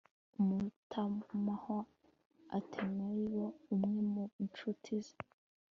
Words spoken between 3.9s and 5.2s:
mu ncuti ze